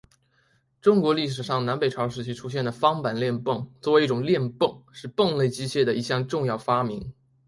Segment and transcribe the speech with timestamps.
[0.81, 7.13] 中国历史上南北朝时期出现的方板链泵作为一种链泵是泵类机械的一项重要发明。